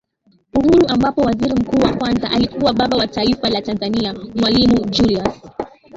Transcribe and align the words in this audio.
uhuru 0.59 0.87
ambapo 0.87 1.21
Waziri 1.21 1.53
Mkuu 1.55 1.77
wa 1.81 1.95
kwanza 1.97 2.31
alikuwa 2.31 2.73
Baba 2.73 2.97
wa 2.97 3.07
Taifa 3.07 3.49
la 3.49 3.61
Tanzania 3.61 4.13
Mwalimu 4.35 4.79
Julius 4.85 5.41